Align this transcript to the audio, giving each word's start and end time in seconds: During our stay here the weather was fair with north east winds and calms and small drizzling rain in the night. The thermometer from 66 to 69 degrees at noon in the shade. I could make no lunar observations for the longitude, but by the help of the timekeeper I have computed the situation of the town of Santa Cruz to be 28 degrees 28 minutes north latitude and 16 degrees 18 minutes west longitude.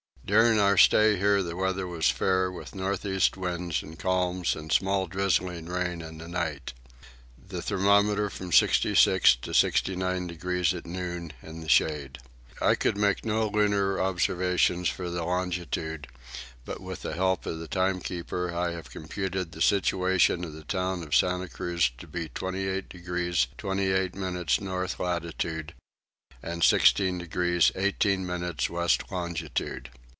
During 0.23 0.59
our 0.61 0.77
stay 0.77 1.17
here 1.17 1.43
the 1.43 1.57
weather 1.57 1.85
was 1.85 2.09
fair 2.09 2.49
with 2.49 2.73
north 2.73 3.05
east 3.05 3.35
winds 3.35 3.83
and 3.83 3.99
calms 3.99 4.55
and 4.55 4.71
small 4.71 5.05
drizzling 5.07 5.65
rain 5.65 6.01
in 6.01 6.19
the 6.19 6.27
night. 6.29 6.71
The 7.37 7.61
thermometer 7.61 8.29
from 8.29 8.53
66 8.53 9.35
to 9.35 9.53
69 9.53 10.27
degrees 10.27 10.73
at 10.73 10.85
noon 10.85 11.33
in 11.43 11.59
the 11.59 11.67
shade. 11.67 12.19
I 12.61 12.75
could 12.75 12.95
make 12.95 13.25
no 13.25 13.49
lunar 13.49 13.99
observations 13.99 14.87
for 14.87 15.09
the 15.09 15.21
longitude, 15.25 16.07
but 16.63 16.79
by 16.79 16.93
the 16.93 17.13
help 17.13 17.45
of 17.45 17.59
the 17.59 17.67
timekeeper 17.67 18.53
I 18.55 18.71
have 18.71 18.89
computed 18.89 19.51
the 19.51 19.61
situation 19.61 20.45
of 20.45 20.53
the 20.53 20.63
town 20.63 21.03
of 21.03 21.13
Santa 21.13 21.49
Cruz 21.49 21.91
to 21.97 22.07
be 22.07 22.29
28 22.29 22.87
degrees 22.87 23.47
28 23.57 24.15
minutes 24.15 24.61
north 24.61 24.97
latitude 24.97 25.73
and 26.41 26.63
16 26.63 27.17
degrees 27.17 27.73
18 27.75 28.25
minutes 28.25 28.69
west 28.69 29.11
longitude. 29.11 29.89